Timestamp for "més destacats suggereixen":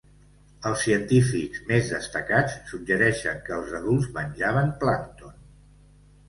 1.67-3.45